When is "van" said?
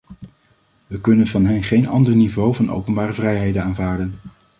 1.27-1.45, 2.55-2.71